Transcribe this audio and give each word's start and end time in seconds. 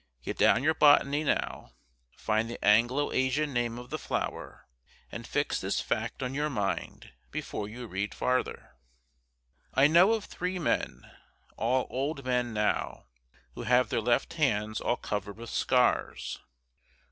Get 0.23 0.35
down 0.39 0.63
your 0.63 0.73
botany, 0.73 1.23
now, 1.23 1.73
find 2.17 2.49
the 2.49 2.57
Anglo 2.65 3.11
Asian 3.11 3.53
name 3.53 3.77
of 3.77 3.91
the 3.91 3.99
flower, 3.99 4.67
and 5.11 5.27
fix 5.27 5.61
this 5.61 5.79
fact 5.79 6.23
on 6.23 6.33
your 6.33 6.49
mind 6.49 7.13
before 7.29 7.69
you 7.69 7.85
read 7.85 8.15
further. 8.15 8.77
I 9.75 9.85
know 9.85 10.13
of 10.13 10.25
three 10.25 10.57
men, 10.57 11.03
all 11.55 11.85
old 11.91 12.25
men 12.25 12.51
now, 12.51 13.09
who 13.53 13.61
have 13.61 13.89
their 13.89 14.01
left 14.01 14.33
hands 14.33 14.81
all 14.81 14.97
covered 14.97 15.37
with 15.37 15.51
scars. 15.51 16.39